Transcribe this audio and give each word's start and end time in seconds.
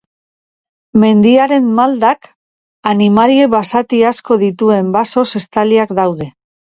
Mendiaren 1.01 1.67
maldak, 1.79 2.29
animalia 2.93 3.51
basati 3.57 4.01
asko 4.13 4.39
dituen 4.45 4.93
basoz 4.97 5.27
estaliak 5.43 5.95
daude. 6.01 6.31